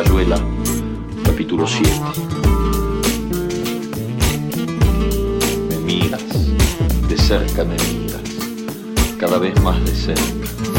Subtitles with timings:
[0.00, 0.40] Rayuela,
[1.22, 1.90] capítulo 7.
[5.68, 6.22] Me miras,
[7.06, 8.22] de cerca me miras,
[9.18, 10.22] cada vez más de cerca.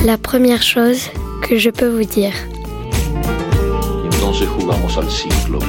[0.04, 1.12] La première chose
[1.48, 2.34] que je peux vous dire.
[4.02, 5.60] Y entonces jugamos al ciclo.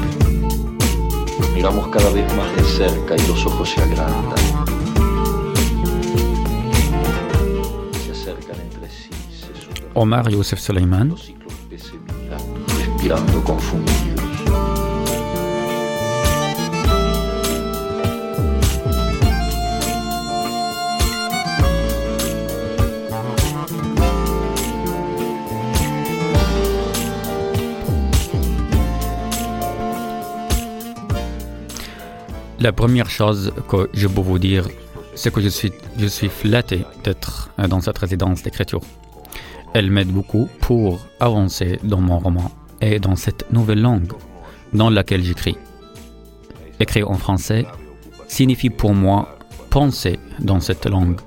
[1.55, 4.39] Miramos cada vez más de cerca y los ojos se agrandan.
[8.03, 11.15] Se acercan entre sí, se sudan Omar Youssef Suleiman,
[32.63, 34.69] la première chose que je peux vous dire,
[35.17, 38.81] c'est que je suis, je suis flatté d'être dans cette résidence d'écriture.
[39.75, 42.51] Elle m'aide beaucoup pour avancer dans mon roman
[42.83, 44.13] et dans cette nouvelle langue
[44.73, 45.57] dans laquelle j'écris.
[46.81, 47.65] Écrire en français
[48.29, 49.39] signifie pour moi
[49.71, 51.21] penser dans cette langue,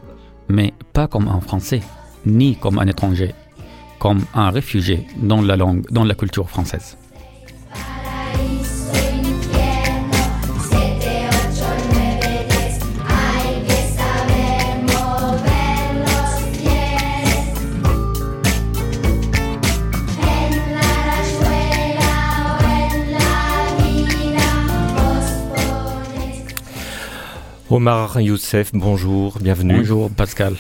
[0.50, 1.81] mais pas comme un français,
[2.25, 3.34] ni comme un étranger,
[4.00, 6.97] comme un réfugié dans la langue, dans la culture française.
[27.69, 29.77] Omar Youssef, bonjour, bienvenue.
[29.77, 30.53] Bonjour Pascal.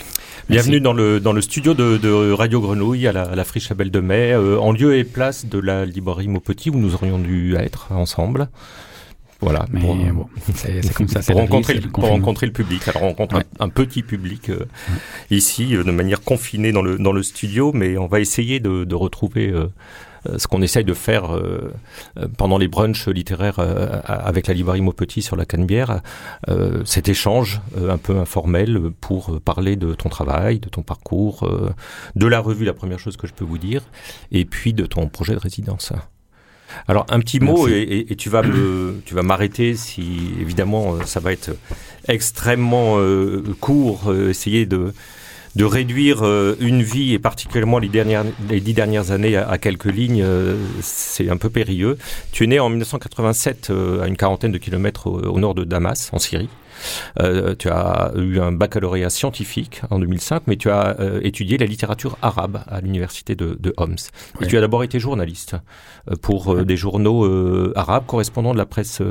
[0.49, 3.71] Bienvenue dans le, dans le studio de, de Radio Grenouille à la, à la Friche
[3.71, 6.93] à Belle de Mai, euh, en lieu et place de la librairie Maupetit où nous
[6.95, 8.49] aurions dû être ensemble.
[9.41, 11.21] Voilà, Mais pour, bon, c'est c'est comme ça.
[11.21, 12.87] c'est pour vie, rencontrer, c'est le- le pour rencontrer le public.
[12.87, 13.43] Alors on rencontre Ouais.
[13.59, 14.65] un, un petit public euh,
[15.29, 18.83] ici, euh, de manière confinée dans le, dans le studio, mais on va essayer de,
[18.83, 19.67] de retrouver euh,
[20.37, 21.71] ce qu'on essaye de faire euh,
[22.17, 26.01] euh, pendant les brunchs littéraires euh, avec la librairie Maupetit sur la Canebière,
[26.49, 30.81] euh, cet échange euh, un peu informel pour euh, parler de ton travail, de ton
[30.81, 31.69] parcours, euh,
[32.15, 33.81] de la revue, la première chose que je peux vous dire,
[34.31, 35.91] et puis de ton projet de résidence.
[36.87, 40.95] Alors un petit mot et, et- et tu vas me, tu vas m'arrêter si évidemment
[40.95, 41.51] euh, ça va être
[42.07, 44.93] extrêmement euh, court, euh, essayer de
[45.55, 49.57] de réduire euh, une vie et particulièrement les dernières les dix dernières années à, à
[49.57, 51.97] quelques lignes, euh, c'est un peu périlleux.
[52.31, 55.63] Tu es né en 1987 euh, à une quarantaine de kilomètres au, au nord de
[55.63, 56.49] Damas, en Syrie.
[57.19, 61.65] Euh, tu as eu un baccalauréat scientifique en 2005, mais tu as euh, étudié la
[61.65, 63.95] littérature arabe à l'université de, de Homs.
[64.41, 65.55] Et tu as d'abord été journaliste
[66.21, 67.25] pour euh, des journaux
[67.75, 69.01] arabes, correspondant de la presse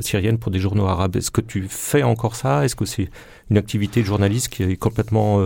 [0.00, 1.16] syrienne pour des journaux arabes.
[1.16, 2.64] Est-ce que tu fais encore ça?
[2.64, 3.08] Est-ce que c'est
[3.50, 5.40] une activité de journaliste qui est complètement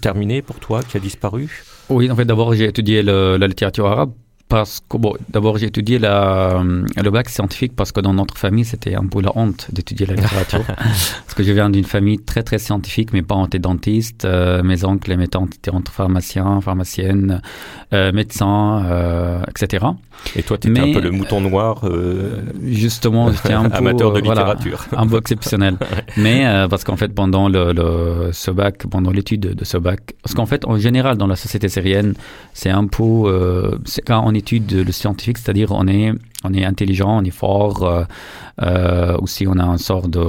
[0.00, 1.64] terminée pour toi, qui a disparu?
[1.88, 4.12] Oui, en fait, d'abord, j'ai étudié le- la littérature arabe
[4.50, 8.36] parce que, bon, d'abord, j'ai étudié la, euh, le bac scientifique parce que dans notre
[8.36, 10.64] famille, c'était un peu la honte d'étudier la littérature.
[10.76, 13.12] parce que je viens d'une famille très, très scientifique.
[13.12, 17.40] Mes parents étaient dentistes, euh, mes oncles et mes tantes étaient entre pharmaciens, pharmaciennes,
[17.92, 19.86] euh, médecins, euh, etc.
[20.34, 21.84] Et toi, tu étais Mais, un peu le mouton noir,
[22.60, 24.84] Justement, j'étais un peu, amateur de voilà, littérature.
[24.96, 25.76] un peu exceptionnel.
[26.16, 30.34] Mais parce qu'en fait, pendant le, le, ce bac, pendant l'étude de, ce bac, parce
[30.34, 32.14] qu'en fait, en général, dans la société syrienne,
[32.52, 36.08] c'est un peu, quand on étude le scientifique, c'est-à-dire on est,
[36.46, 38.04] on est intelligent, on est fort, euh,
[38.68, 40.26] euh, aussi on a un sort de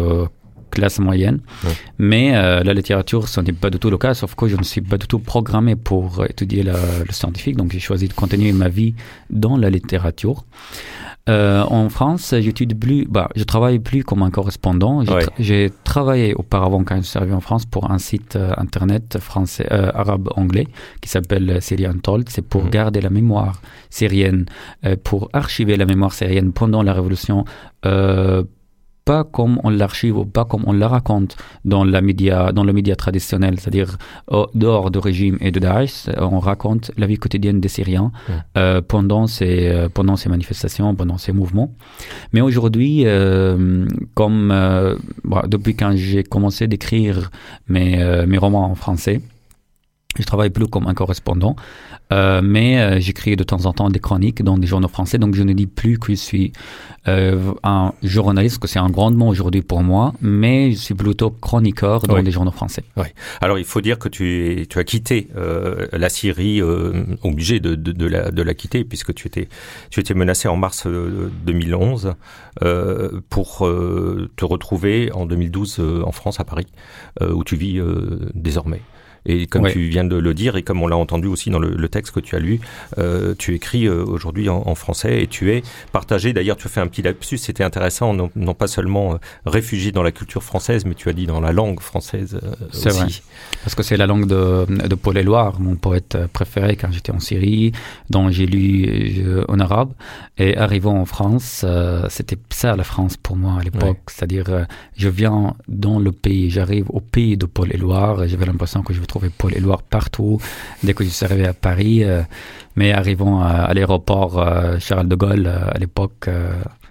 [0.75, 1.39] classe moyenne.
[1.65, 1.75] Ouais.
[2.11, 4.63] Mais euh, la littérature, ce n'est pas du tout le cas, sauf que je ne
[4.71, 8.53] suis pas du tout programmé pour étudier la- le scientifique, donc j'ai choisi de continuer
[8.63, 8.93] ma vie
[9.29, 10.37] dans la littérature.
[11.29, 15.03] Euh, en France, j'étudie plus, bah, je travaille plus comme un correspondant.
[15.05, 15.25] J'ai Ouais.
[15.67, 19.67] tra- travaillé auparavant quand je suis arrivé en France pour un site euh, internet français,
[19.71, 20.67] euh, arabe, anglais
[21.01, 22.27] qui s'appelle Syrian Told.
[22.29, 22.69] C'est pour Mhm.
[22.71, 23.61] garder la mémoire
[23.91, 24.45] syrienne,
[24.85, 27.45] euh, pour archiver la mémoire syrienne pendant la révolution.
[29.01, 31.35] Euh, pas comme on l'archive ou pas comme on la raconte
[31.65, 33.97] dans, la média, dans le média traditionnel, c'est-à-dire
[34.27, 38.11] au- dehors du régime et de Daesh, on raconte la vie quotidienne des Syriens
[38.57, 41.73] euh, pendant, ces, euh, pendant ces manifestations, pendant ces mouvements.
[42.31, 47.31] Mais aujourd'hui, euh, comme euh, bah, depuis quand j'ai commencé d'écrire
[47.67, 49.19] mes, euh, mes romans en français,
[50.19, 51.55] je travaille plus comme un correspondant,
[52.11, 55.35] euh, mais euh, j'écris de temps en temps des chroniques dans des journaux français, donc
[55.35, 56.51] je ne dis plus que je suis
[57.07, 61.29] euh, un journaliste, que c'est un grand mot aujourd'hui pour moi, mais je suis plutôt
[61.31, 62.23] chroniqueur dans Oui.
[62.23, 62.83] des journaux français.
[63.39, 67.59] Alors, il faut dire que tu, es, tu as quitté euh, la Syrie, euh, obligé
[67.59, 69.47] de, de, de, la, de la quitter, puisque tu étais,
[69.89, 72.13] tu étais menacé en mars euh, 2011
[72.63, 76.67] euh, pour euh, te retrouver en 2012 euh, en France, à Paris,
[77.21, 78.81] euh, où tu vis euh, désormais.
[79.25, 81.89] Et comme tu viens de le dire, et comme on l'a entendu aussi dans le,
[81.89, 82.59] texte que tu as lu,
[82.97, 86.31] euh, tu écris euh, aujourd'hui en, français et tu es partagé.
[86.31, 90.03] D'ailleurs, tu as fait un petit lapsus, c'était intéressant, non, pas seulement euh, réfugié dans
[90.03, 92.39] la culture française, mais tu as dit dans la langue française
[92.71, 92.89] aussi.
[92.89, 93.07] Vrai.
[93.63, 97.19] Parce que c'est la langue de, de Paul Éluard, mon poète préféré quand j'étais en
[97.19, 97.73] Syrie,
[98.09, 99.91] dont j'ai lu en arabe.
[100.37, 101.65] Et arrivant en France,
[102.09, 103.99] c'était ça la France pour moi à l'époque.
[104.07, 104.65] C'est-à-dire,
[104.95, 108.99] je viens dans le pays, j'arrive au pays de Paul Éluard, j'avais l'impression que je
[108.99, 110.39] vais trouver Paul Éluard partout
[110.83, 112.03] dès que je suis arrivé à Paris.
[112.03, 112.21] Euh,
[112.77, 116.29] mais arrivant à, l'aéroport euh, Charles de Gaulle euh, à l'époque,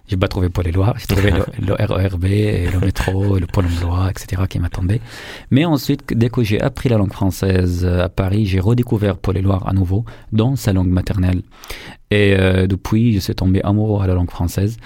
[0.06, 3.64] j'ai pas trouvé Paul Éluard, j'ai trouvé le, RERB et le métro, et le pôle
[3.64, 4.43] emploi, etc.
[4.46, 5.00] qui m'attendaient.
[5.50, 9.67] Mais ensuite, dès que j'ai appris la langue française à Paris, j'ai redécouvert Paul Éluard
[9.67, 11.40] à nouveau dans sa langue maternelle.
[12.11, 12.37] Et
[12.67, 14.76] depuis, je suis tombé amoureux à la langue française.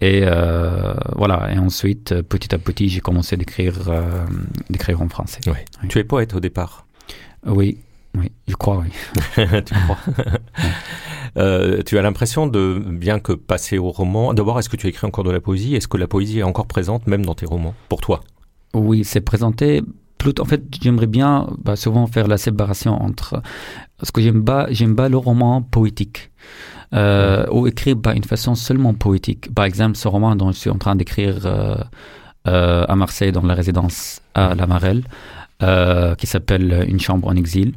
[0.00, 1.52] Et euh, voilà.
[1.52, 4.24] Et ensuite, petit à petit, j'ai commencé d'écrire, euh,
[4.70, 5.40] d'écrire en français.
[5.88, 6.86] Tu es poète au départ?
[7.46, 7.78] Oui.
[8.18, 8.90] Oui, je crois, oui.
[9.64, 9.98] tu crois?
[11.36, 15.06] Euh, Tu as l'impression de, bien que passer au roman, d'abord, est-ce que tu écris
[15.06, 15.76] encore de la poésie?
[15.76, 18.22] Est-ce que la poésie est encore présente même dans tes romans, pour toi?
[18.74, 19.80] Oui, c'est présenté.
[20.40, 23.42] En fait, j'aimerais bien bah, souvent faire la séparation entre...
[23.96, 26.32] Parce que j'aime pas, j'aime pas le roman poétique
[26.94, 29.52] euh, ou écrire par une façon seulement poétique.
[29.54, 31.76] Par exemple, ce roman dont je suis en train d'écrire euh,
[32.48, 35.04] euh, à Marseille, dans la résidence à La Marelle,
[35.62, 37.74] euh, qui s'appelle Une chambre en exil.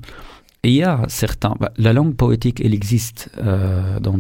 [0.64, 1.56] Et il y a certains.
[1.60, 4.20] Bah, la langue poétique, elle existe dans,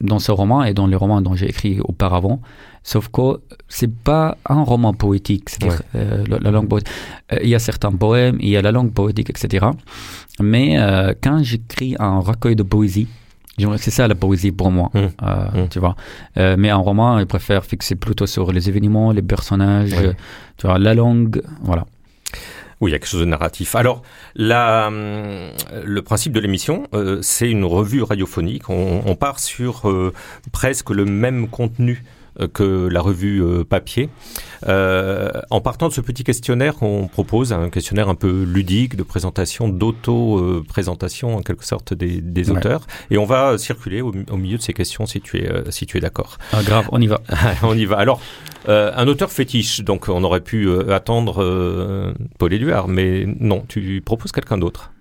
[0.00, 2.40] dans ce roman et dans les romans dont j'ai écrit auparavant.
[2.82, 6.92] Sauf que c'est pas un roman poétique, c'est-à-dire euh, la, langue poétique.
[7.42, 9.66] il y a certains poèmes, il y a la langue poétique, etc.
[10.40, 10.76] Mais
[11.22, 13.06] quand j'écris un recueil de poésie,
[13.76, 14.98] c'est ça la poésie pour moi, mmh.
[14.98, 15.68] Euh, mmh.
[15.68, 15.96] tu vois.
[16.36, 19.94] Euh, mais en roman, il préfère fixer plutôt sur les événements, les personnages,
[20.56, 21.86] tu vois, la langue, voilà.
[22.80, 23.76] Oui, il y a quelque chose de narratif.
[23.76, 24.02] Alors,
[24.34, 25.50] la, hum,
[25.84, 28.68] le principe de l'émission, euh, c'est une revue radiophonique.
[28.68, 29.90] On, on part sur
[30.52, 34.08] presque le même contenu euh, que la revue euh, papier.
[34.66, 39.02] Euh, en partant de ce petit questionnaire qu'on propose, un questionnaire un peu ludique de
[39.02, 44.62] présentation, d'auto-présentation en quelque sorte des, des auteurs, et on va circuler au, milieu de
[44.62, 46.38] ces questions si tu es, si tu es d'accord.
[46.52, 47.20] Ah, grave, on y va.
[47.62, 47.98] on y va.
[47.98, 48.20] Alors,
[48.66, 54.58] un auteur fétiche, donc on aurait pu attendre Paul Éluard, mais non, tu proposes quelqu'un
[54.58, 54.93] d'autre.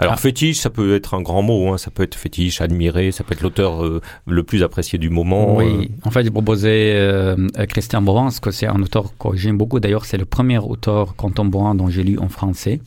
[0.00, 0.16] Alors ah.
[0.16, 1.78] fétiche, ça peut être un grand mot, hein.
[1.78, 5.56] ça peut être fétiche, admiré, ça peut être l'auteur euh, le plus apprécié du moment.
[5.56, 6.06] Oui, euh.
[6.06, 9.80] en fait j'ai proposé euh, Christian Bovance, que c'est un auteur que j'aime beaucoup.
[9.80, 12.80] D'ailleurs c'est le premier auteur contemporain dont j'ai lu en français.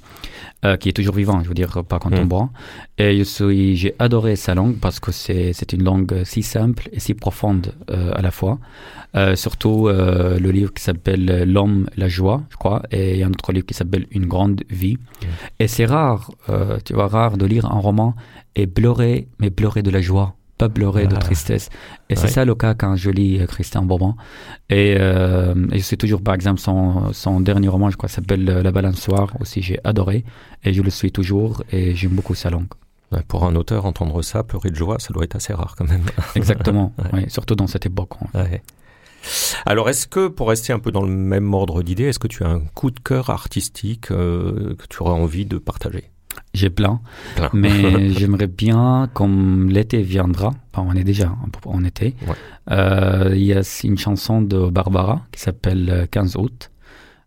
[0.63, 2.51] Euh, qui est toujours vivant, je veux dire, pas contemporain.
[2.99, 3.01] Mm.
[3.01, 6.87] Et je suis, j'ai adoré sa langue parce que c'est, c'est une langue si simple
[6.91, 8.59] et si profonde euh, à la fois.
[9.15, 13.23] Euh, surtout euh, le livre qui s'appelle L'homme, la joie, je crois, et il y
[13.23, 14.97] a un autre livre qui s'appelle Une grande vie.
[15.59, 18.15] Et c'est rare, euh, tu vois, rare de lire un roman
[18.55, 21.19] et pleurer, mais pleurer de la joie pas pleurer de ah.
[21.19, 21.69] tristesse.
[22.09, 24.13] Et c'est ça le cas quand je lis euh, Christian Bourbon.
[24.69, 28.61] Et, euh, et c'est toujours, par exemple, son, son dernier roman, je crois, s'appelle euh,
[28.61, 30.23] La balançoire, aussi j'ai adoré.
[30.63, 32.67] Et je le suis toujours et j'aime beaucoup sa langue.
[33.27, 36.03] Pour un auteur, entendre ça, pleurer de joie, ça doit être assez rare quand même.
[36.35, 36.93] Exactement,
[37.27, 38.11] surtout dans cette époque.
[39.65, 42.43] Alors, est-ce que, pour rester un peu dans le même ordre d'idée, est-ce que tu
[42.43, 46.11] as un coup de cœur artistique que tu aurais envie de partager?
[46.53, 47.00] J'ai plein,
[47.53, 51.33] mais j'aimerais bien, comme l'été viendra, enfin on est déjà
[51.65, 52.15] en été,
[52.69, 56.71] euh, il y a une chanson de Barbara qui s'appelle 15 euh, août,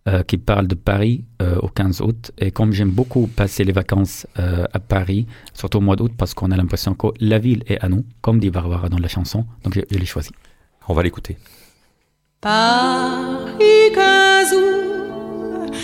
[0.07, 1.25] euh, qui parle de Paris
[1.63, 2.33] au 15 août.
[2.39, 6.51] Et comme j'aime beaucoup passer les vacances à Paris, surtout au mois d'août, parce qu'on
[6.51, 9.75] a l'impression que la ville est à nous, comme dit Barbara dans la chanson, donc
[9.75, 10.31] je, je l'ai choisi.
[10.89, 11.39] On va l'écouter.
[12.41, 15.75] Paris 15 août,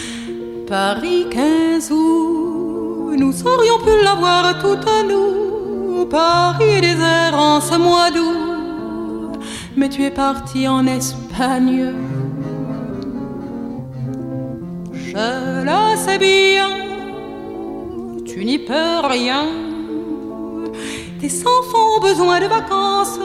[0.68, 2.69] Paris 15 août
[3.16, 9.38] nous aurions pu l'avoir tout à nous, Paris désert en ce mois d'août,
[9.76, 11.94] mais tu es parti en Espagne.
[14.92, 16.68] Je le sais bien,
[18.24, 19.44] tu n'y peux rien.
[21.20, 23.18] Tes enfants ont besoin de vacances,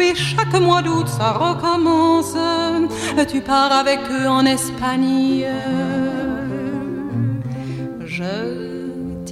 [0.00, 2.34] et chaque mois d'août ça recommence.
[3.30, 5.44] Tu pars avec eux en Espagne.
[8.06, 8.69] Je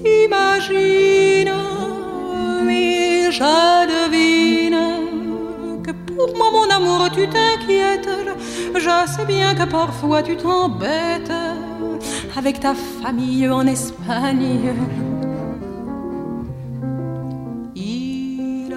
[0.03, 1.53] t'imagines,
[2.65, 8.09] mais je devine que pour moi, mon amour, tu t'inquiètes.
[8.75, 11.33] Je sais bien que parfois tu t'embêtes
[12.37, 14.75] avec ta famille en Espagne.
[17.75, 18.69] Il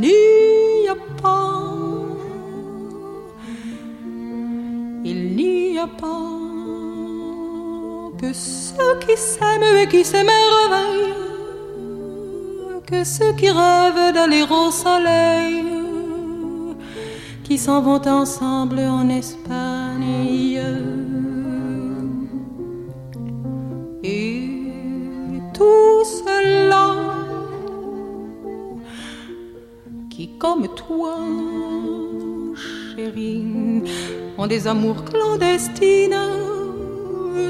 [0.00, 1.62] n'y a pas,
[5.04, 6.36] il n'y a pas
[8.20, 11.14] que ce qui s'aiment et qui s'émerveillent
[12.86, 15.64] que ceux qui rêvent d'aller au soleil,
[17.42, 20.60] qui s'en vont ensemble en Espagne.
[24.04, 24.48] Et
[25.52, 26.94] tout cela
[30.10, 31.16] qui, comme toi,
[32.94, 33.82] chérie,
[34.38, 36.14] ont des amours clandestines,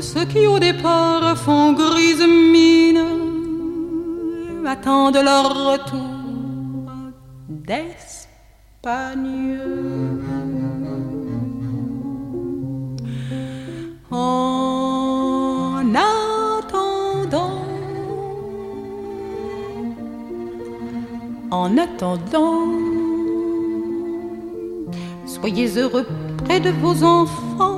[0.01, 3.05] ceux qui au départ font grise mine
[4.67, 6.01] attendent leur retour
[7.49, 8.27] d'Espagne.
[14.11, 17.65] En attendant,
[21.51, 22.69] en attendant,
[25.27, 26.07] soyez heureux
[26.45, 27.76] près de vos enfants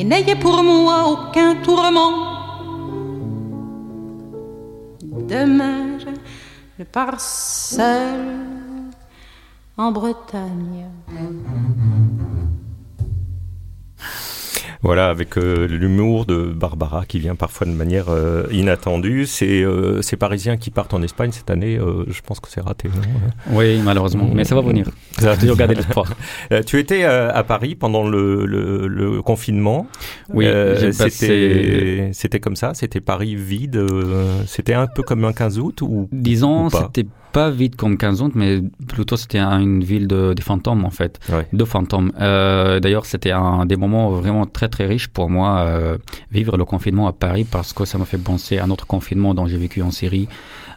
[0.00, 2.14] et n'ayez pour moi aucun tourment
[5.28, 5.98] Demain,
[6.78, 8.90] je pars seul
[9.76, 10.88] en Bretagne.
[14.82, 19.26] Voilà, avec euh, l'humour de Barbara qui vient parfois de manière euh, inattendue.
[19.26, 22.88] C'est euh, ces Parisiens qui partent en Espagne cette année, je pense que c'est raté.
[23.50, 24.86] oui, malheureusement, mais ça va venir.
[25.18, 26.14] Ça va toujours garder l'espoir.
[26.66, 29.86] tu étais à Paris pendant le, le, confinement.
[30.32, 30.46] Oui,
[30.92, 33.84] c'était c'était comme ça, c'était Paris vide.
[34.46, 38.32] c'était un peu comme un 15 août ou Disons, c'était pas vide comme 15 août,
[38.34, 41.18] mais plutôt c'était une ville de, fantômes en fait,
[41.52, 42.12] de fantômes.
[42.20, 45.98] Euh, D'ailleurs, c'était un des moments vraiment très très riches pour moi euh,
[46.30, 49.34] vivre le confinement à Paris parce que ça m'a fait penser à un autre confinement
[49.34, 50.28] dont j'ai vécu en Syrie,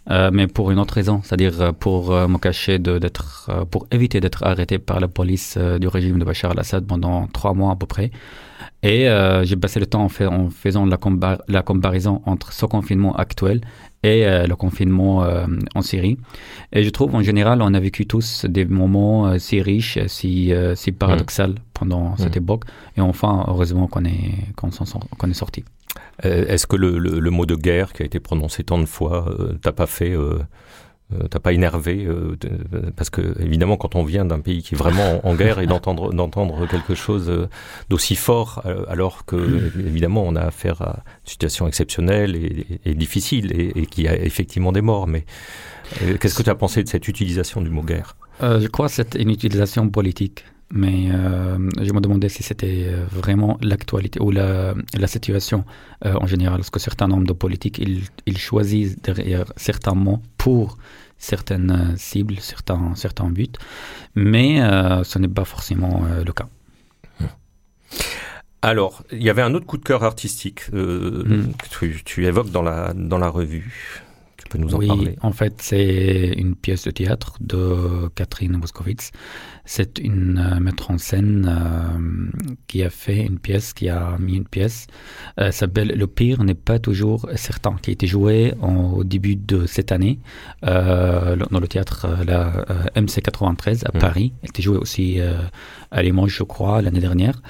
[0.09, 4.79] euh, mais pour une autre raison, c'est-à-dire pour me cacher d'être, pour éviter d'être arrêté
[4.79, 8.11] par la police du régime de Bachar al-Assad pendant trois mois à peu près.
[8.81, 9.07] Et
[9.43, 10.97] j'ai passé le temps en, fait, en faisant la,
[11.47, 13.61] la comparaison entre ce confinement actuel
[14.03, 15.45] et euh, le confinement euh,
[15.75, 16.17] en Syrie.
[16.71, 20.53] Et je trouve en général, on a vécu tous des moments euh, si riches, si,
[20.75, 22.17] si paradoxal pendant mmh.
[22.17, 22.65] cette époque.
[22.97, 24.69] Et enfin, heureusement qu'on est, qu'on
[25.29, 25.63] est sorti.
[26.23, 29.31] Est-ce que le, le, mot de guerre qui a été prononcé tant de fois
[29.61, 30.15] t'a pas fait
[31.29, 32.35] t'as pas énervé euh,
[32.95, 36.13] parce que évidemment quand on vient d'un pays qui est vraiment en, guerre et d'entendre
[36.19, 37.47] d'entendre quelque chose euh,
[37.89, 42.35] d'aussi fort alors que évidemment on a affaire à une situation exceptionnelle
[42.85, 45.07] et, difficile et, et qui a effectivement des morts.
[45.07, 45.25] Mais
[46.19, 48.15] qu'est-ce que tu as pensé de cette utilisation du mot guerre?
[48.41, 54.19] Je crois que c'est une utilisation politique mais je me demandais si c'était vraiment l'actualité
[54.19, 55.65] ou la, la situation
[56.03, 60.77] en général, parce que certains nombres de politiques, ils, ils choisissent derrière certains mots pour
[61.17, 63.47] certaines euh, cibles, certains, certains buts,
[64.15, 66.47] mais euh, ce n'est pas forcément euh, le cas.
[68.61, 71.51] Alors, il y avait un autre coup de cœur artistique hmm.
[71.57, 74.01] que tu, évoques dans la, dans la revue.
[74.53, 79.09] Peux nous en oui, parler En fait, c'est une pièce de théâtre de Catherine Moskowitz
[79.65, 84.35] c'est une euh, metteur en scène euh, qui a fait une pièce, qui a mis
[84.35, 84.87] une pièce,
[85.39, 89.65] euh, s'appelle Le pire n'est pas toujours certain, qui a été jouée au début de
[89.65, 90.19] cette année
[90.61, 93.99] dans le théâtre la MC93 à mmh.
[93.99, 94.33] Paris.
[94.41, 95.19] Elle était jouée aussi
[95.91, 97.41] à Limoges, je crois, l'année dernière.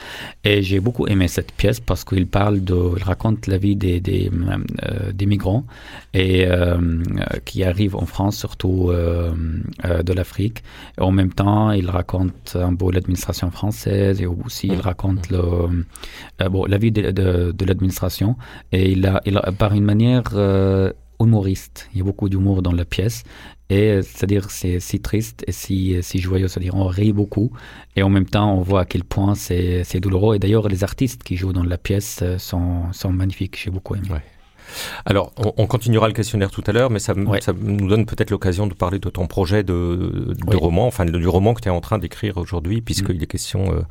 [0.43, 4.00] Et j'ai beaucoup aimé cette pièce parce qu'il parle de, il raconte la vie des,
[4.00, 4.31] des,
[5.13, 5.65] des migrants
[6.13, 6.45] et
[7.45, 10.63] qui arrivent en France, surtout de l'Afrique.
[10.97, 15.39] En même temps, il raconte un peu l'administration française et aussi il raconte le,
[16.41, 17.12] euh, bon, la vie de,
[17.51, 18.35] de, l'administration.
[18.71, 21.89] Et il a, il a, par une manière euh, humoriste.
[21.93, 23.23] Il y a beaucoup d'humour dans la pièce.
[23.69, 27.51] Et c'est-à-dire c'est si triste et si, si joyeux, c'est-à-dire on rit beaucoup.
[27.95, 30.35] Et en même temps on voit à quel point c'est douloureux.
[30.35, 33.95] Et d'ailleurs les artistes qui jouent dans la pièce euh, sont, sont magnifiques, j'ai beaucoup
[33.95, 34.09] aimé.
[35.06, 38.74] Alors, on, continuera le questionnaire tout à l'heure, mais ça, nous donne peut-être l'occasion de
[38.74, 42.38] parler de ton projet de, roman, enfin du roman que tu es en train d'écrire
[42.38, 43.24] aujourd'hui, puisqu'il mm.
[43.24, 43.82] est question euh,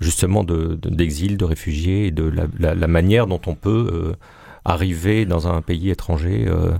[0.00, 4.16] justement d'exil, de, réfugiés et de la, manière dont on peut euh,
[4.64, 6.46] arriver dans un pays étranger.
[6.46, 6.72] Euh,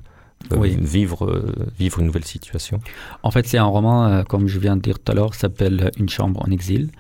[0.50, 1.40] vivre,
[1.78, 2.80] vivre une nouvelle situation.
[3.22, 6.08] En fait, c'est un roman, comme je viens de dire tout à l'heure, s'appelle Une
[6.08, 6.90] chambre en exil.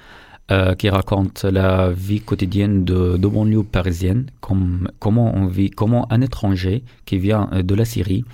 [0.52, 6.06] Euh, qui raconte la vie quotidienne de, de banlieue parisienne, comme, comment on vit, comment
[6.12, 8.24] un étranger qui vient euh, de la Syrie,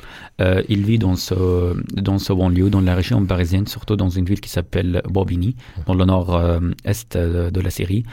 [0.41, 1.35] euh, il vit dans ce,
[1.95, 5.55] dans ce banlieue, dans la région parisienne, surtout dans une ville qui s'appelle Bobigny,
[5.87, 8.05] dans le nord-est de la Syrie.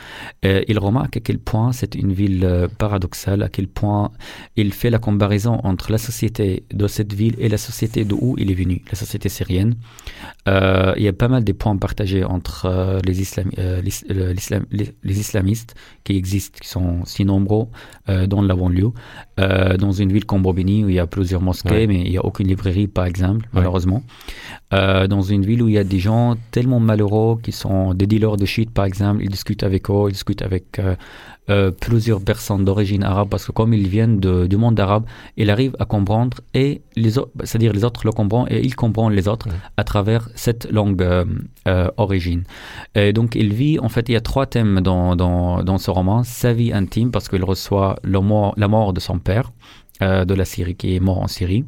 [0.43, 4.11] il remarque à quel point c'est une ville paradoxale, à quel point
[4.55, 8.51] il fait la comparaison entre la société de cette ville et la société d'où il
[8.51, 9.75] est venu, la société syrienne.
[10.47, 16.59] il y a pas mal de points partagés entre les islamistes les islamistes qui existent,
[16.61, 17.65] qui sont si nombreux
[18.27, 18.91] dans la banlieue,
[19.37, 22.25] dans une ville comme Bobigny où il y a plusieurs mosquées, mais il n'y a
[22.25, 24.03] aucune librairie, par exemple, malheureusement.
[24.71, 28.37] dans une ville où il y a des gens tellement malheureux qui sont des dealers
[28.37, 30.79] de shit, par exemple, ils discutent avec eux, ils discutent avec
[31.49, 35.05] euh, plusieurs personnes d'origine arabe parce que comme ils viennent de, du monde arabe,
[35.37, 39.09] il arrive à comprendre et les autres, c'est-à-dire les autres le comprennent et il comprend
[39.09, 39.47] les autres
[39.77, 41.25] à travers cette langue euh,
[41.67, 42.43] euh, origine.
[42.95, 45.91] Et donc il vit, en fait, il y a trois thèmes dans, dans, dans ce
[45.91, 46.23] roman.
[46.23, 49.51] Sa vie intime parce qu'il reçoit la mort, la mort de son père
[50.01, 51.63] de la Syrie qui est mort en Syrie.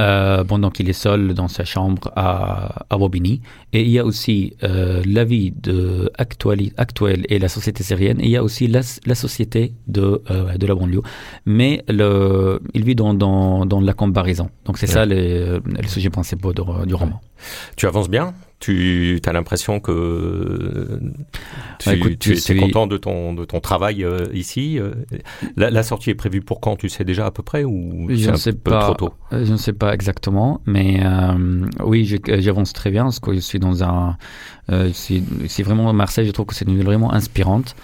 [0.00, 3.42] Euh, pendant qu'il est seul dans sa chambre à, à Bobigny.
[3.74, 8.18] Et il y a aussi euh, la vie de actuelle, actuelle et la société syrienne,
[8.20, 11.02] et il y a aussi la, la société de, euh, de la banlieue.
[11.44, 14.48] Mais le, il vit dans, dans, dans la comparaison.
[14.64, 17.20] Donc c'est ça les, les sujets principaux du, du roman.
[17.76, 21.00] Tu avances bien tu as l'impression que
[21.78, 24.78] tu, Écoute, tu, es content de ton, de ton travail euh, ici.
[24.78, 24.92] Euh,
[25.56, 26.76] la, la, sortie est prévue pour quand?
[26.76, 29.14] Tu sais déjà à peu près ou je ne sais pas, trop tôt?
[29.32, 33.40] Euh, Je ne sais pas exactement, mais euh, oui, j'avance très bien parce que je
[33.40, 34.18] suis dans un.
[34.92, 36.26] c'est vraiment Marseille.
[36.26, 37.74] Je trouve que c'est une ville vraiment inspirante.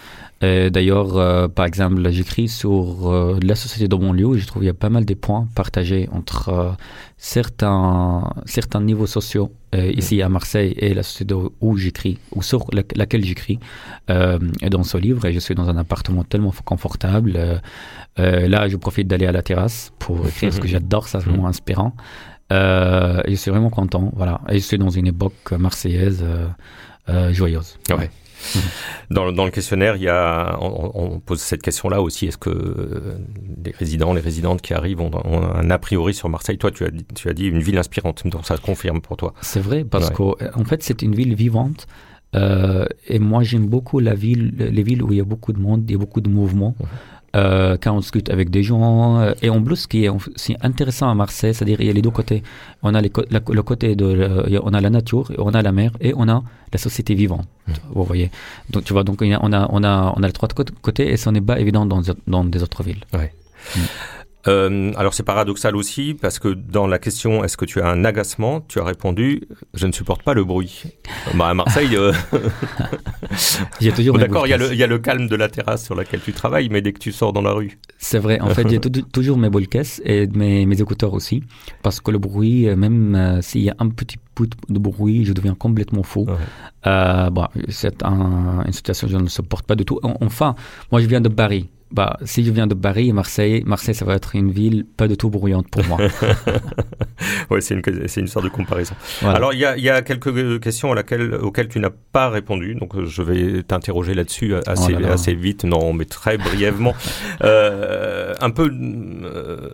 [0.43, 4.37] D'ailleurs, euh, par exemple, j'écris sur euh, la société de mon lieu.
[4.37, 6.71] Je trouve qu'il y a pas mal de points partagés entre euh,
[7.17, 13.23] certains, certains niveaux sociaux ici à Marseille et la société où j'écris, ou sur laquelle
[13.23, 13.59] j'écris
[14.09, 15.27] dans ce livre.
[15.27, 17.61] Et je suis dans un appartement tellement confortable.
[18.17, 21.09] là, je profite d'aller à la terrasse pour écrire ce que j'adore.
[21.09, 21.95] Ça, c'est vraiment inspirant.
[22.51, 22.55] et
[23.29, 24.11] je suis vraiment content.
[24.17, 24.41] Voilà.
[24.49, 26.25] Et je suis dans une époque marseillaise
[27.33, 27.77] joyeuse.
[27.91, 28.09] Ouais.
[29.11, 32.27] Dans, dans, le questionnaire, il y a, on, pose cette question-là aussi.
[32.27, 33.17] Est-ce que
[33.65, 36.59] les résidents, les résidentes qui arrivent ont, un a priori sur Marseille?
[36.59, 38.27] Toi, tu as, tu as dit une ville inspirante.
[38.27, 39.33] Donc ça confirme pour toi.
[39.43, 41.87] C'est vrai, parce qu'en fait, c'est une ville vivante.
[42.35, 45.61] Euh, et moi, j'aime beaucoup la ville, les villes où il y a beaucoup de
[45.61, 46.75] monde, il y a beaucoup de mouvements.
[47.37, 49.21] Euh, quand on discute avec des gens.
[49.21, 51.93] Euh, et en plus, ce qui est aussi intéressant à Marseille, c'est-à-dire il y a
[51.93, 52.43] les deux côtés.
[52.83, 53.13] On a les,
[53.59, 54.09] le côté de,
[54.69, 57.47] on a la nature, on a la mer et on a la société vivante.
[57.69, 57.73] Mmh.
[57.95, 58.31] Vous voyez.
[58.71, 60.49] Donc tu vois, donc on a, on a, on a, on a les trois
[60.83, 63.05] côtés et ce n'est pas évident dans, dans des autres villes.
[63.13, 63.33] Ouais.
[63.77, 63.81] Mmh.
[64.49, 68.05] Euh, alors c'est paradoxal aussi parce que dans la question est-ce que tu as un
[68.05, 69.43] agacement, tu as répondu
[69.75, 70.83] je ne supporte pas le bruit.
[71.35, 72.13] Bah, à Marseille, euh...
[73.81, 74.19] j'ai toujours.
[74.19, 76.93] D'accord, il y, a le calme de la terrasse sur laquelle tu travailles, mais dès
[76.93, 77.79] que tu sors dans la rue.
[77.99, 78.41] C'est vrai.
[78.41, 78.81] En fait, j'ai
[79.13, 81.43] toujours mes caisses et mes, mes, écouteurs aussi
[81.83, 85.25] parce que le bruit, euh, même euh, s'il y a un petit peu de bruit,
[85.25, 86.27] je deviens complètement fou.
[86.85, 89.99] Bon, c'est un, une situation que je ne supporte pas du tout.
[90.03, 90.55] Enfin,
[90.93, 94.15] moi je viens de Paris bah, si je viens de Paris, Marseille, Marseille, ça va
[94.15, 95.99] être une ville pas du tout bruyante pour moi.
[97.51, 97.83] oui, c'est une,
[98.17, 98.95] une sorte de comparaison.
[99.23, 102.75] Alors, il y a, y a, quelques questions à laquelle, auxquelles tu n'as pas répondu,
[102.75, 106.95] donc euh, je vais t'interroger là-dessus euh, assez, oh assez vite, non, mais très brièvement.
[107.43, 109.71] euh, un peu, euh,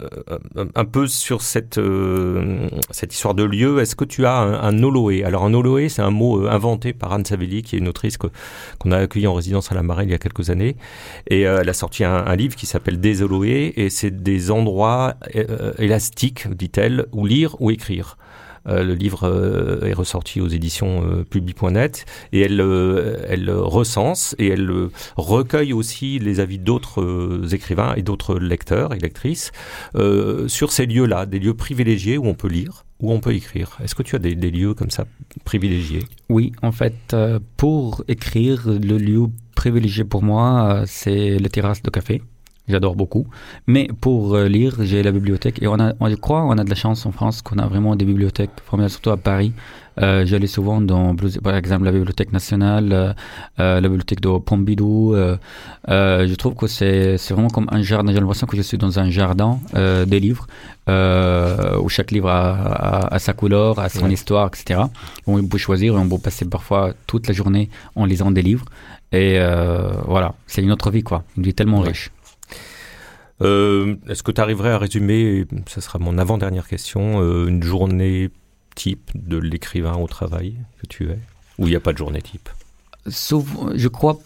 [0.74, 3.80] un peu sur cette, euh, cette histoire de lieu.
[3.80, 7.12] Est-ce que tu as un, un oloé Alors, un oloé, c'est un mot inventé par
[7.12, 10.10] Anne Savelli, qui est une autrice qu'on a accueillie en résidence à la Marée il
[10.10, 10.76] y a quelques années,
[11.28, 16.48] et elle a sorti un, livre qui s'appelle Désoloé et c'est des endroits euh, élastiques,
[16.54, 18.16] dit-elle, où lire ou écrire.
[18.68, 22.60] Euh, le livre euh, est ressorti aux éditions euh, publi.net et elle,
[23.50, 24.70] recense et elle
[25.16, 29.52] recueille aussi les avis d'autres écrivains et d'autres lecteurs et lectrices
[30.46, 33.78] sur ces lieux-là, des lieux privilégiés où on peut lire, où on peut écrire.
[33.82, 35.06] Est-ce que tu as des, des, lieux comme ça
[35.44, 36.04] privilégiés?
[36.28, 37.16] Oui, en fait,
[37.56, 42.22] pour écrire, le lieu privilégié pour moi, c'est les terrasses de café.
[42.68, 43.26] J'adore beaucoup.
[43.66, 45.60] Mais pour euh, lire, j'ai la bibliothèque.
[45.62, 47.96] Et on a, je crois, on a de la chance en France qu'on a vraiment
[47.96, 49.52] des bibliothèques formidables, surtout à Paris.
[50.00, 53.14] Euh, J'allais souvent dans, par exemple, la Bibliothèque nationale,
[53.60, 55.14] euh, la bibliothèque de Pompidou.
[55.14, 55.36] Euh,
[55.86, 58.12] je trouve que c'est vraiment comme un jardin.
[58.12, 60.46] J'ai l'impression que je suis dans un jardin des livres,
[60.88, 64.82] où chaque livre a, a, a, sa couleur, a son histoire, etc.
[65.26, 68.66] On peut choisir et on peut passer parfois toute la journée en lisant des livres.
[69.12, 69.38] Et
[70.06, 71.24] voilà, c'est une autre vie, quoi.
[71.36, 72.10] Une vie tellement riche.
[73.42, 78.30] Euh, Est-ce que tu arriverais à résumer, ce sera mon avant-dernière question, euh, une journée
[78.74, 81.18] type de l'écrivain au travail que tu es
[81.58, 82.48] Ou il n'y a pas de journée type?
[83.08, 84.18] Sauf, Je crois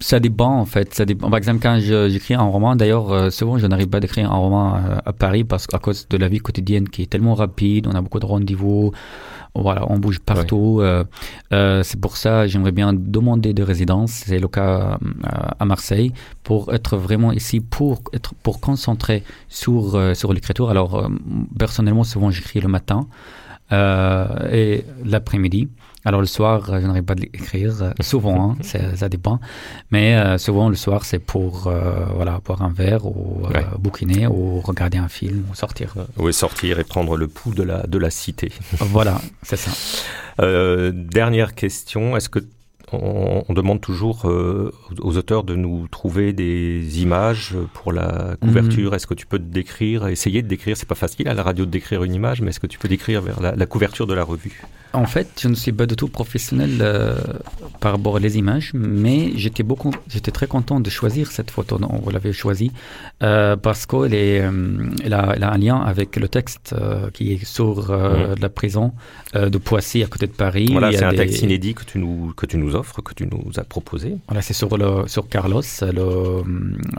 [0.00, 1.02] ça dépend en fait.
[1.20, 4.36] Par exemple, quand j'écris un roman, d'ailleurs, euh, souvent je n'arrive pas à écrire un
[4.36, 7.86] roman à, à Paris parce qu'à cause de la vie quotidienne qui est tellement rapide,
[7.86, 8.92] on a beaucoup de rendez-vous,
[9.62, 10.78] voilà, on bouge partout.
[10.80, 11.04] Euh,
[11.52, 16.12] euh, c'est pour ça j'aimerais bien demander de résidence, c'est le cas euh, à Marseille,
[16.42, 20.70] pour être vraiment ici, pour être pour concentrer sur sur l'écriture.
[20.70, 21.10] Alors
[21.58, 23.06] personnellement, souvent j'écris le matin
[23.70, 25.68] et l'après-midi.
[26.04, 28.56] Alors le soir, je n'arrive pas d'écrire, souvent, hein,
[28.96, 29.40] ça dépend,
[29.90, 31.72] mais souvent le soir c'est pour
[32.14, 33.42] voilà boire un verre ou
[33.78, 35.94] bouquiner ou regarder un film ou sortir.
[36.16, 38.52] Oui, sortir et prendre le pouls de la de la cité.
[38.78, 39.72] voilà, c'est ça.
[40.92, 42.40] dernière question, est-ce que
[42.92, 48.90] on, demande toujours euh, aux auteurs de nous trouver des images pour la couverture?
[48.90, 48.96] Mhm.
[48.96, 51.70] Est-ce que tu peux décrire, essayer de décrire, c'est pas facile à la radio de
[51.70, 54.62] décrire une image, mais est-ce que tu peux décrire vers la couverture de la revue?
[54.92, 57.16] En fait, je ne suis pas du tout professionnel euh,
[57.80, 61.78] par rapport aux images, mais j'étais beaucoup, j'étais très content de choisir cette photo.
[61.78, 62.72] Non, vous l'avez choisie
[63.22, 66.74] euh, parce qu'elle est, euh, elle a, elle a, un lien avec le texte
[67.12, 68.36] qui est sur mmh.
[68.40, 68.92] la prison
[69.34, 70.68] de Poissy à côté de Paris.
[70.70, 73.52] Voilà, c'est un texte inédit que tu nous que tu nous offres, que tu nous
[73.56, 74.16] as proposé.
[74.26, 76.42] Voilà, c'est sur le sur Carlos, le,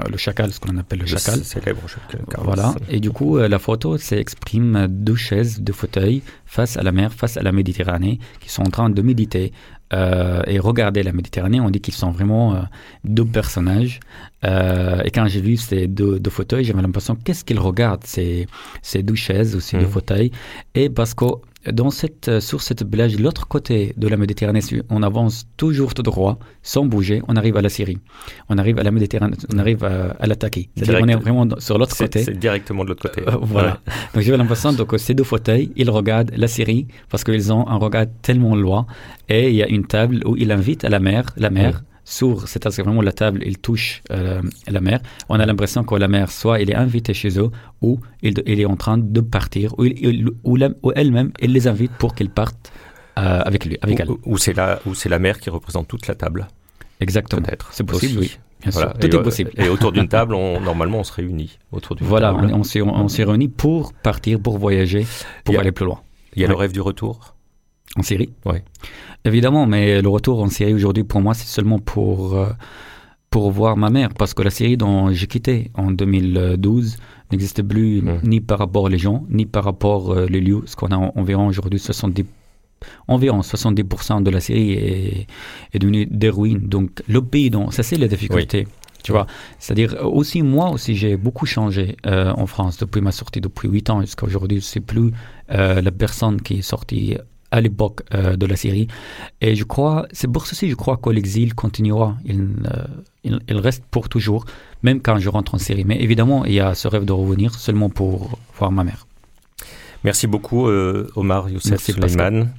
[0.10, 1.44] le chacal, ce qu'on appelle le, chacal.
[1.44, 2.22] Célèbre chacal.
[2.30, 2.54] Carlos.
[2.54, 7.14] Voilà, et du coup, la photo, s'exprime deux chaises, deux fauteuils face à la mer,
[7.14, 9.54] face à la Méditerranée, qui sont en train de méditer
[9.94, 11.62] euh, et regarder la Méditerranée.
[11.62, 12.62] On dit qu'ils sont vraiment euh,
[13.04, 14.00] deux personnages.
[14.44, 18.48] Euh, et quand j'ai vu ces deux, fauteuils, j'avais l'impression qu'est-ce qu'ils regardent, ces,
[18.82, 19.90] ces deux chaises ou ces deux mmh.
[19.90, 20.32] fauteuils?
[20.74, 21.26] Et parce que
[21.68, 26.04] dans cette, euh, sur cette plage, l'autre côté de la Méditerranée, on avance toujours tout
[26.04, 27.98] droit, sans bouger, on arrive à la Syrie.
[28.48, 30.70] On arrive à la Méditerranée, on arrive à, l'attaquer.
[30.76, 32.24] C'est-à-dire on est vraiment sur l'autre côté.
[32.24, 33.28] C'est directement de l'autre côté.
[33.28, 33.82] Euh, voilà.
[34.14, 37.76] Donc j'ai l'impression que ces deux fauteuils, ils regardent la Syrie parce qu'ils ont un
[37.76, 38.86] regard tellement loin
[39.28, 42.48] et il y a une table où ils invitent à la mer, la mer, s'ouvre,
[42.48, 45.00] c'est-à-dire vraiment la table, il touche euh, la mer.
[45.30, 48.66] On a l'impression que la mer, soit il est invité chez eux, ou il, est
[48.66, 49.86] en train de partir, ou,
[50.44, 52.72] ou, elle-même, elle les invite pour qu'ils partent
[53.18, 54.10] euh, avec lui, avec elle.
[54.26, 56.48] Ou c'est la, ou c'est la mer qui représente toute la table.
[57.00, 57.42] Exactement.
[57.42, 57.70] Peut-être.
[57.72, 58.38] C'est possible, oui.
[58.62, 58.94] Bien sûr.
[58.94, 59.52] Tout est possible.
[59.56, 62.48] Et autour d'une table, on, normalement, on se réunit autour d'une voilà, table.
[62.48, 65.06] Voilà, on, on s'est réunis pour partir, pour voyager,
[65.46, 66.02] pour aller plus loin.
[66.36, 67.36] Il y a le rêve du retour?
[67.96, 68.58] En Syrie Oui.
[69.26, 72.50] Évidemment, mais le retour en Syrie aujourd'hui, pour moi, c'est seulement pour, euh,
[73.30, 76.98] pour voir ma mère, parce que la Syrie dont j'ai quitté en 2012
[77.32, 78.20] n'existe plus mmh.
[78.24, 81.48] ni par rapport aux gens, ni par rapport aux euh, lieux, ce qu'on a environ
[81.48, 82.26] aujourd'hui 70
[83.10, 85.28] environ 70% de la Syrie est,
[85.74, 86.70] est devenu des ruines.
[86.70, 88.68] Donc le pays, dont, ça c'est la difficulté.
[89.04, 89.28] Tu vois,
[89.60, 93.90] c'est-à-dire aussi moi aussi j'ai beaucoup changé euh, en France depuis ma sortie depuis 8
[93.90, 94.62] ans jusqu'à aujourd'hui.
[94.62, 95.12] C'est plus
[95.50, 97.18] la personne qui est sortie
[97.52, 98.88] à l'époque euh, de la Syrie.
[99.42, 102.18] Et je crois, c'est pour ceci, je crois que l'exil continuera.
[102.26, 102.84] Il, euh,
[103.24, 104.46] il, il, reste pour toujours,
[104.84, 105.86] même quand je rentre en Syrie.
[105.86, 109.08] Mais évidemment, il y a ce rêve de revenir seulement pour voir ma mère.
[110.04, 112.50] Merci beaucoup, euh, Omar Youssef Suleiman.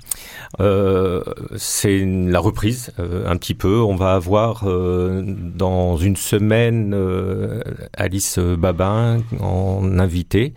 [0.60, 1.22] Euh,
[1.56, 3.80] c'est la reprise euh, un petit peu.
[3.80, 7.62] On va avoir euh, dans une semaine euh,
[7.94, 10.54] Alice Babin en invité.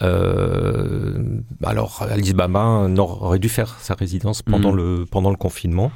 [0.00, 4.76] alors Alice Babin aurait dû faire sa résidence pendant mm.
[4.76, 5.90] le pendant le confinement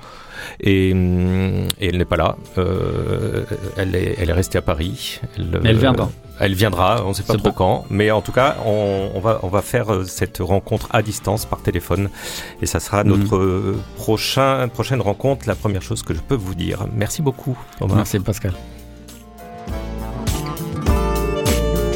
[0.61, 2.37] et, et elle n'est pas là.
[3.77, 5.21] elle est elle est restée à Paris.
[5.37, 6.11] Elle, elle viendra.
[6.39, 9.41] Elle viendra, on ne sait pas trop quand, mais en tout cas, on, on, va,
[9.43, 12.11] on va faire cette rencontre à distance par téléphone
[12.61, 16.55] et ça sera notre notre prochain, prochaine rencontre, la première chose que je peux vous
[16.55, 16.87] dire.
[16.95, 17.57] Merci beaucoup.
[17.81, 17.97] Omar.
[17.97, 18.53] Merci Pascal.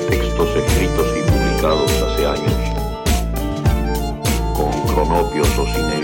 [0.08, 2.60] Textos escritos y publicados hace años,
[4.54, 5.99] con cronopios o sin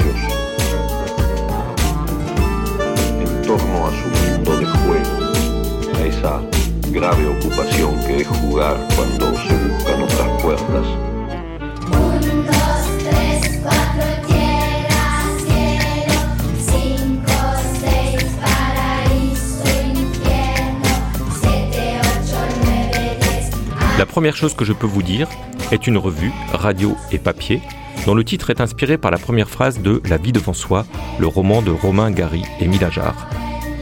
[23.99, 25.29] La première chose que je peux vous dire
[25.71, 27.63] est une revue, radio et papier,
[28.05, 30.85] dont le titre est inspiré par la première phrase de La vie devant soi,
[31.21, 33.29] le roman de Romain Gary et Milajar.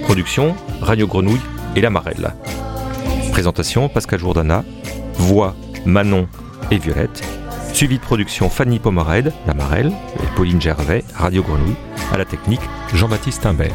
[0.03, 1.41] Production, Radio Grenouille
[1.75, 2.35] et La Marelle.
[3.35, 4.63] Présentation, Pascal Jourdana.
[5.15, 6.29] Voix, Manon
[6.71, 7.21] et Violette.
[7.73, 11.75] Suivi de production, Fanny Pomared, La Marelle, et Pauline Gervais, Radio Grenouille.
[12.13, 12.61] À la technique,
[12.95, 13.75] Jean-Baptiste Imbert.